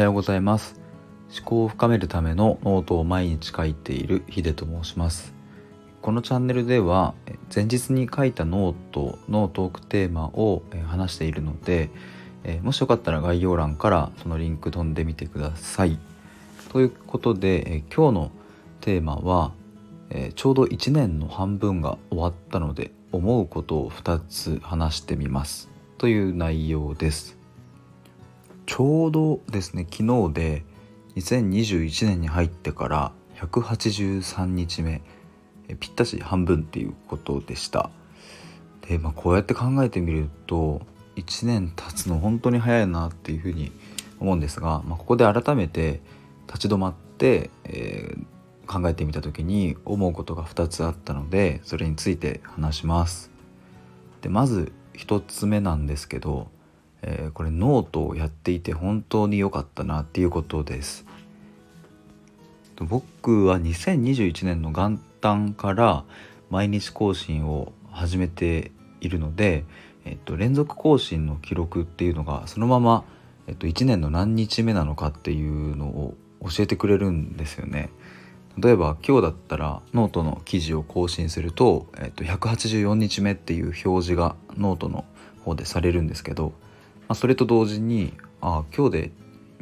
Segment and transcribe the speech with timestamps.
[0.00, 0.80] はようございます。
[1.36, 5.34] 思考を深めるためのノートを毎日書いているヒデと申します。
[6.00, 7.12] このチャンネルでは
[7.54, 11.90] 前日に書いたノートのトークテーマを話しているので
[12.62, 15.98] もしよかったら概要欄からそのリンク飛んでみてください。
[16.70, 18.30] ということで今日の
[18.80, 19.52] テーマは
[20.34, 25.68] ちょうど1年の半分が終わったので思うことを2つ話してみます。
[25.98, 27.38] という内容です。
[28.80, 30.64] ちょうどですね昨日で
[31.14, 35.02] 2021年に入ってから183日目
[35.80, 37.90] ぴったし半分っていうことでした。
[38.88, 40.80] で、まあ、こうやって考えてみると
[41.16, 43.70] 1年経つの本当に早いなっていうふうに
[44.18, 46.00] 思うんですが、まあ、ここで改めて
[46.46, 53.30] 立ち止まって、えー、考えてみた時に思うことが2つあったのでそれについて話します。
[54.22, 56.48] でまず1つ目なんですけど
[57.02, 61.06] えー、これノートをやっていて本当に良かったなっていうことです
[62.76, 66.04] 僕は2021年の元旦から
[66.48, 69.64] 毎日更新を始めているので、
[70.04, 73.04] えっと、連続更新の記録っていうのがそのまま、
[73.46, 77.90] えっと、1年の何日目なのかっていうのを教えてくれるんですよね。
[78.56, 85.04] 例えば今日だったらノートの記事を更新すると、えっと、184日目っていう表示がノートの
[85.44, 86.52] 方でされるんですけど
[87.10, 89.12] あ、それと同時にあ今日で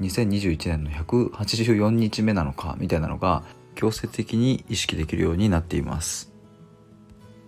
[0.00, 3.42] 2021年の184日目なのかみたいなのが
[3.74, 6.30] 強制的に意識できるようになっています。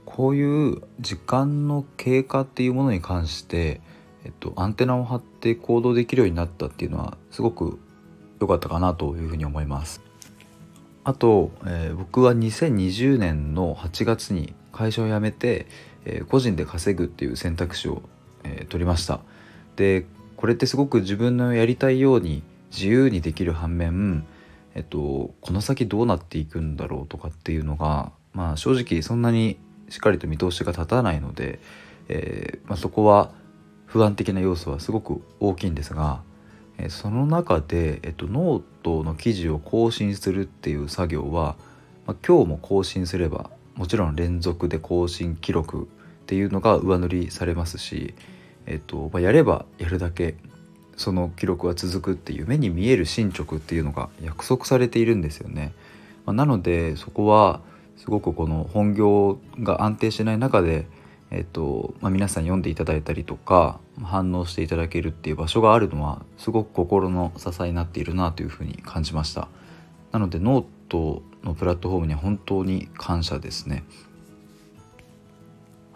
[0.07, 3.81] こういう時間の経過っていうものに関して、
[4.25, 7.79] えっと、アンテナを張って行動できるようになったっていうのはすごく
[8.41, 10.01] 良かったかなというふうに思います。
[11.05, 15.67] あと、えー、僕は2020年の8月に会社を辞めて、
[16.07, 18.03] えー、個人で稼ぐっていう選択肢を、
[18.45, 19.21] えー、取りました。
[19.81, 20.05] で
[20.37, 24.27] これってすごく自分のやりたいように自由にできる反面、
[24.75, 29.59] えっと、この先どうなっていくんだろうとかっていうのが、まあ、正直そんなに
[29.89, 31.61] しっかりと見通しが立たないので、
[32.09, 33.33] えー、まあ、そこは
[33.87, 36.21] 不安的な要素はすごく大きいんですが、
[36.77, 41.57] えー、その中で、えっと、ノートの記事を更新するっていう作業は、
[42.07, 45.87] まあ、今日も更新すればもちろん連続で更新記録っ
[46.27, 48.15] ていうのが上塗りされますし
[48.71, 50.37] えっとまあ、やればやるだけ
[50.97, 55.73] その記録は続くっていう目に見える進捗っていうのが約束されているんですよね。
[56.25, 57.63] まあ、なのでそこは
[57.97, 60.87] すごくこの本業が安定しない中で、
[61.31, 69.49] えっとまあ、皆さん読んでいただいたりとか反応していただけるっていう場所があるのはすごく心の支えになっているなというふうに感じました。
[70.13, 73.85] なのでノートのプラットフォームには本当に感謝ですね。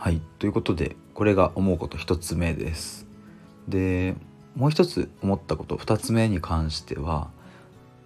[0.05, 3.07] はいということでこれが思うこと1つ目です。
[3.69, 4.15] で
[4.55, 7.31] もう一つ思ったこと2つ目に関しては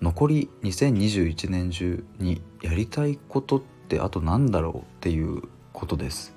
[0.01, 5.43] 残り2021年中にやりたいことってあと何だろうっていう
[5.73, 6.37] ことです。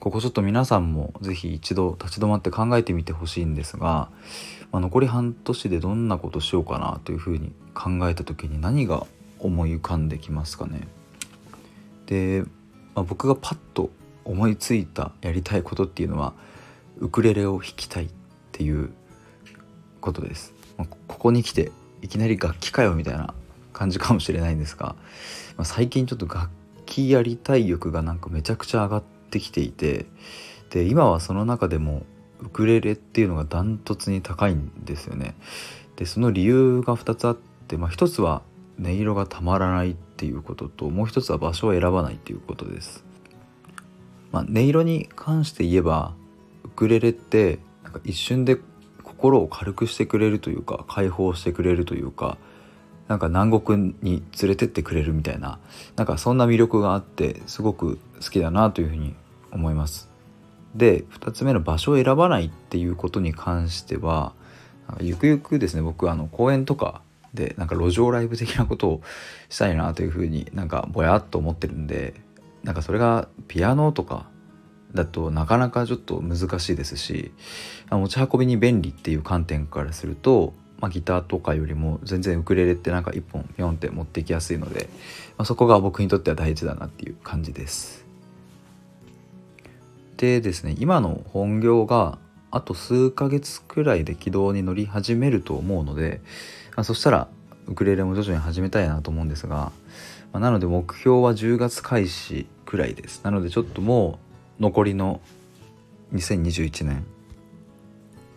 [0.00, 4.08] ここちょっと皆さんも是非一度立ち止まって考えてみてほしいんですが、
[4.72, 9.06] まあ、残り半年でどんなことしようかなというふうに考えた時に何が
[9.38, 10.88] 思い浮かんできますかね。
[12.06, 12.44] で、
[12.94, 13.90] まあ、僕がパッと
[14.28, 16.34] 思いついたやりたいことっていうのは
[16.98, 18.08] ウクレレを弾きたいっ
[18.52, 18.92] ていう
[20.00, 20.54] ことです。
[20.76, 21.72] ここに来て
[22.02, 23.34] いきなり楽器かよみたいな
[23.72, 24.94] 感じかもしれないんですが、
[25.56, 26.50] まあ、最近ちょっと楽
[26.86, 30.06] 器やりたい欲がなんかめちゃくちゃ上がってきていて
[30.70, 32.04] で今はその中でも
[32.40, 35.34] ウクレレっていうのがダントツに高いんですよね。
[35.96, 37.36] でその理由が2つあっ
[37.66, 38.42] て、まあ、1つは
[38.80, 43.07] 音色がたまらないっていうことともう一つは場所を選ばないっていうことです。
[44.32, 46.14] まあ、音色に関して言えば
[46.64, 48.58] ウクレレってなんか一瞬で
[49.02, 52.38] 心を軽くしてくれるというか解放してくれるというか
[53.08, 55.58] なんか南国に連れてってくれるみたいな
[55.96, 59.14] なんかそんな魅力があってすごく好きだなというふうに
[59.50, 60.10] 思います。
[60.74, 64.34] で2つ目の場所を選ばないっていうことに関しては
[65.00, 67.00] ゆくゆくですね僕あの公園とか
[67.32, 69.02] でなんか路上ライブ的なことを
[69.48, 72.14] したいなというふうになんかぼやっと思ってるんで
[72.68, 74.26] なんかそれがピアノとか
[74.92, 77.32] だとなかなかちょっと難しいですし
[77.90, 84.90] 持ち運びに便利っていう観点からすると、まあ、ギターとかよりも全然ウクレレってなんか一本ピョンって持っていきやすいので、
[85.38, 88.04] まあ、そこが僕にとっては大事だなっていう感じです。
[90.18, 92.18] でですね今の本業が
[92.50, 96.20] あと数ヶ月くらいで軌道に乗り始めると思うので、
[96.76, 97.28] まあ、そしたら
[97.66, 99.72] ウクレレも徐々に始めたいなと思うんですが、
[100.32, 104.18] まあ、なので目標は10月開始くらいですなのでちょっとも
[104.58, 105.20] う残りの
[106.14, 107.06] 2021年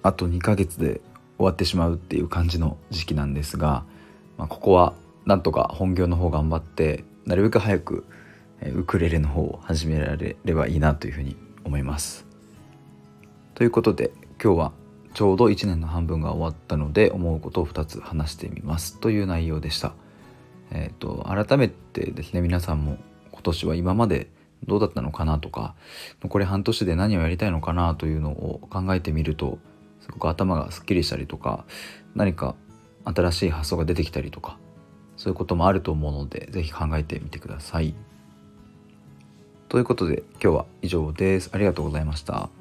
[0.03, 1.01] あと2ヶ月で
[1.37, 3.83] 終わってしまうっていう感じの時期なんですが、
[4.37, 4.93] まあ、ここは
[5.25, 8.05] なんとか本業の方頑張ってなるべく早く
[8.75, 12.25] ウクレレの方を始められればいいなというふうに思います。
[13.55, 14.11] ということで
[14.43, 14.71] 今日は
[15.13, 19.93] ちょうど1年の半分が終わったので思うことを2つ話してみますという内容でした。
[20.71, 22.97] えーと、改めてですね皆さんも
[23.31, 24.29] 今年は今まで
[24.65, 25.75] どうだったのかなとか
[26.21, 29.57] 残り半年で何をやりたいのかなというのを考えてみると
[30.01, 31.65] すごく頭がすっきりしたりとか
[32.15, 32.55] 何か
[33.05, 34.57] 新しい発想が出てきたりとか
[35.17, 37.95] そういうこともあると思うので是非考えてみてください。
[39.69, 41.49] ということで今日は以上です。
[41.53, 42.60] ありがとうございました。